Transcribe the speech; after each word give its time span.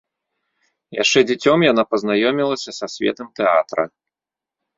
Яшчэ 1.03 1.19
дзіцем 1.31 1.65
яна 1.71 1.83
пазнаёмілася 1.91 2.71
са 2.79 2.85
светам 2.95 3.27
тэатра. 3.43 3.83